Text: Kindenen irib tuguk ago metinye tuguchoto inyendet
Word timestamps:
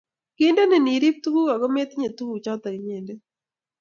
Kindenen 0.37 0.85
irib 0.95 1.17
tuguk 1.27 1.49
ago 1.55 1.67
metinye 1.75 2.09
tuguchoto 2.17 2.67
inyendet 2.77 3.21